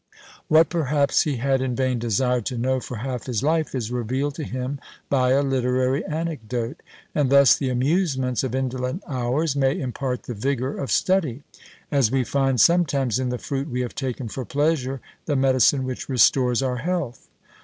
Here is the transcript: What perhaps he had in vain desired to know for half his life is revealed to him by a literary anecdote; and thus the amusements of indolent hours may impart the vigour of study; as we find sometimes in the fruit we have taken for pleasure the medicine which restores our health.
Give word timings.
What 0.47 0.69
perhaps 0.69 1.21
he 1.25 1.37
had 1.37 1.61
in 1.61 1.75
vain 1.75 1.99
desired 1.99 2.47
to 2.47 2.57
know 2.57 2.79
for 2.79 2.95
half 3.05 3.27
his 3.27 3.43
life 3.43 3.75
is 3.75 3.91
revealed 3.91 4.33
to 4.33 4.43
him 4.43 4.79
by 5.11 5.29
a 5.29 5.43
literary 5.43 6.03
anecdote; 6.07 6.81
and 7.13 7.29
thus 7.29 7.55
the 7.55 7.69
amusements 7.69 8.43
of 8.43 8.55
indolent 8.55 9.03
hours 9.07 9.55
may 9.55 9.79
impart 9.79 10.23
the 10.23 10.33
vigour 10.33 10.75
of 10.75 10.91
study; 10.91 11.43
as 11.91 12.09
we 12.09 12.23
find 12.23 12.59
sometimes 12.59 13.19
in 13.19 13.29
the 13.29 13.37
fruit 13.37 13.69
we 13.69 13.81
have 13.81 13.93
taken 13.93 14.27
for 14.27 14.43
pleasure 14.43 15.01
the 15.25 15.35
medicine 15.35 15.83
which 15.83 16.09
restores 16.09 16.63
our 16.63 16.77
health. 16.77 17.27